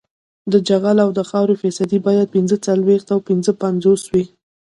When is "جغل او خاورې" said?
0.67-1.55